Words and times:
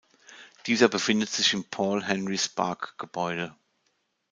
Dieser 0.65 0.87
befindet 0.89 1.29
sich 1.29 1.53
im 1.53 1.63
Paul-Henri 1.63 2.35
Spaak-Gebäude. 2.35 3.55